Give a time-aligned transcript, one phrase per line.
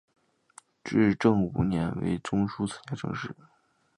[0.83, 3.35] 至正五年为中书参知政事。